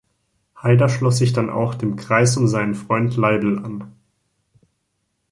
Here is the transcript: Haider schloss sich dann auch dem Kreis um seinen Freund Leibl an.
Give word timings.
Haider 0.59 0.89
schloss 0.89 1.19
sich 1.19 1.31
dann 1.31 1.51
auch 1.51 1.75
dem 1.75 1.95
Kreis 1.95 2.35
um 2.35 2.47
seinen 2.47 2.73
Freund 2.73 3.15
Leibl 3.17 3.59
an. 3.63 3.93